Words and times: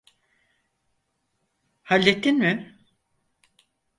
Hallettin 1.83 2.37
mi? 2.37 2.77